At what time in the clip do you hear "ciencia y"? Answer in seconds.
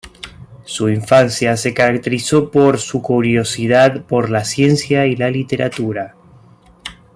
4.45-5.15